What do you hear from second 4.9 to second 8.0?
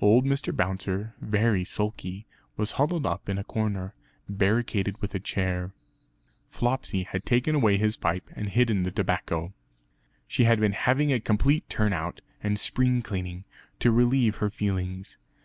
with a chair. Flopsy had taken away his